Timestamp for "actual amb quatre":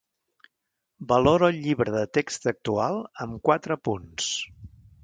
2.53-3.79